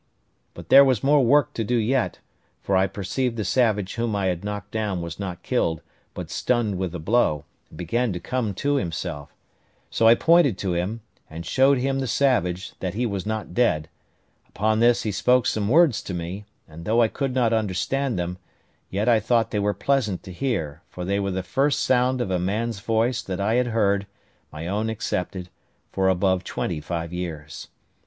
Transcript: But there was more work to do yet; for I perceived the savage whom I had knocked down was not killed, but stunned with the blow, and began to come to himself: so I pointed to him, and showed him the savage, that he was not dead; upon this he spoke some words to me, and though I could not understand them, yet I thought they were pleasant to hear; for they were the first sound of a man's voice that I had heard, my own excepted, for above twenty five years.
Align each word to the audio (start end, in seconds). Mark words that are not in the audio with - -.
But 0.55 0.69
there 0.69 0.83
was 0.83 1.03
more 1.03 1.23
work 1.23 1.53
to 1.53 1.63
do 1.63 1.75
yet; 1.75 2.17
for 2.59 2.75
I 2.75 2.87
perceived 2.87 3.37
the 3.37 3.45
savage 3.45 3.93
whom 3.93 4.15
I 4.15 4.25
had 4.25 4.43
knocked 4.43 4.71
down 4.71 4.99
was 5.03 5.19
not 5.19 5.43
killed, 5.43 5.83
but 6.15 6.31
stunned 6.31 6.79
with 6.79 6.93
the 6.93 6.99
blow, 6.99 7.45
and 7.69 7.77
began 7.77 8.11
to 8.13 8.19
come 8.19 8.55
to 8.55 8.77
himself: 8.77 9.31
so 9.91 10.07
I 10.07 10.15
pointed 10.15 10.57
to 10.57 10.73
him, 10.73 11.01
and 11.29 11.45
showed 11.45 11.77
him 11.77 11.99
the 11.99 12.07
savage, 12.07 12.73
that 12.79 12.95
he 12.95 13.05
was 13.05 13.27
not 13.27 13.53
dead; 13.53 13.89
upon 14.49 14.79
this 14.79 15.03
he 15.03 15.11
spoke 15.11 15.45
some 15.45 15.69
words 15.69 16.01
to 16.01 16.15
me, 16.15 16.45
and 16.67 16.83
though 16.85 17.03
I 17.03 17.07
could 17.07 17.35
not 17.35 17.53
understand 17.53 18.17
them, 18.17 18.39
yet 18.89 19.07
I 19.07 19.19
thought 19.19 19.51
they 19.51 19.59
were 19.59 19.71
pleasant 19.75 20.23
to 20.23 20.33
hear; 20.33 20.81
for 20.89 21.05
they 21.05 21.19
were 21.19 21.29
the 21.29 21.43
first 21.43 21.77
sound 21.77 22.21
of 22.21 22.31
a 22.31 22.39
man's 22.39 22.79
voice 22.79 23.21
that 23.21 23.39
I 23.39 23.53
had 23.53 23.67
heard, 23.67 24.07
my 24.51 24.65
own 24.65 24.89
excepted, 24.89 25.49
for 25.91 26.09
above 26.09 26.43
twenty 26.43 26.81
five 26.81 27.13
years. 27.13 27.67